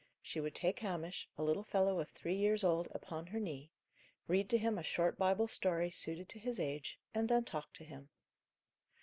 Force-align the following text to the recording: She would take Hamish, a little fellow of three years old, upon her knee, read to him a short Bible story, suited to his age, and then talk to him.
She 0.23 0.39
would 0.39 0.55
take 0.55 0.79
Hamish, 0.79 1.29
a 1.37 1.43
little 1.43 1.61
fellow 1.61 1.99
of 1.99 2.09
three 2.09 2.33
years 2.33 2.63
old, 2.63 2.87
upon 2.89 3.27
her 3.27 3.39
knee, 3.39 3.71
read 4.27 4.49
to 4.49 4.57
him 4.57 4.79
a 4.79 4.83
short 4.83 5.15
Bible 5.19 5.47
story, 5.47 5.91
suited 5.91 6.27
to 6.29 6.39
his 6.39 6.59
age, 6.59 6.99
and 7.13 7.29
then 7.29 7.45
talk 7.45 7.71
to 7.73 7.83
him. 7.83 8.09